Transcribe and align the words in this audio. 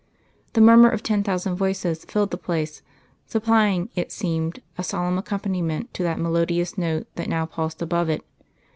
The 0.53 0.61
murmur 0.61 0.89
of 0.89 1.03
ten 1.03 1.21
thousand 1.21 1.57
voices 1.57 2.05
filled 2.05 2.31
the 2.31 2.37
place, 2.39 2.81
supplying, 3.27 3.89
it 3.93 4.11
seemed, 4.11 4.59
a 4.75 4.83
solemn 4.83 5.19
accompaniment 5.19 5.93
to 5.93 6.01
that 6.01 6.17
melodious 6.19 6.75
note 6.75 7.05
that 7.17 7.29
now 7.29 7.45
pulsed 7.45 7.83
above 7.83 8.09
it. 8.09 8.25